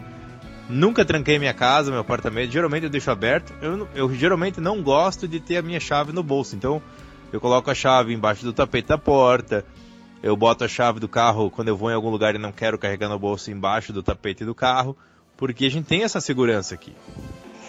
[0.70, 2.52] Nunca tranquei minha casa, meu apartamento.
[2.52, 3.52] Geralmente eu deixo aberto.
[3.60, 6.54] Eu, eu geralmente não gosto de ter a minha chave no bolso.
[6.54, 6.80] Então
[7.32, 9.64] eu coloco a chave embaixo do tapete da porta.
[10.22, 12.78] Eu boto a chave do carro quando eu vou em algum lugar e não quero
[12.78, 14.96] carregar no bolso embaixo do tapete do carro.
[15.36, 16.92] Porque a gente tem essa segurança aqui.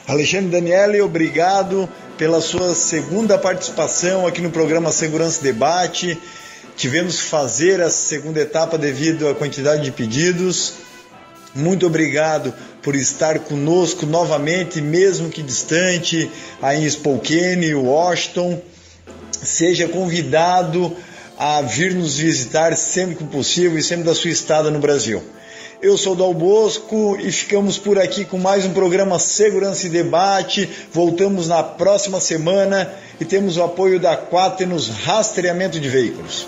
[0.07, 1.87] Alexandre Daniele, obrigado
[2.17, 6.17] pela sua segunda participação aqui no programa Segurança Debate.
[6.75, 10.90] tivemos que fazer a segunda etapa devido à quantidade de pedidos.
[11.53, 16.29] Muito obrigado por estar conosco novamente, mesmo que distante,
[16.61, 18.61] aí em Spokane, Washington.
[19.43, 20.95] Seja convidado
[21.37, 25.21] a vir nos visitar sempre que possível e sempre da sua estada no Brasil.
[25.81, 30.69] Eu sou Dal Bosco e ficamos por aqui com mais um programa Segurança e Debate.
[30.93, 36.45] Voltamos na próxima semana e temos o apoio da Quaternos Rastreamento de Veículos.